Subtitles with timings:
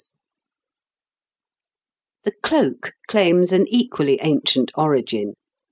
[2.23, 5.35] ]The cloak claims an equally ancient origin.